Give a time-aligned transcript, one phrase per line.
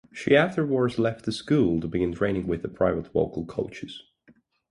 [0.11, 4.01] She afterwards left the school to begin training with private vocal coaches.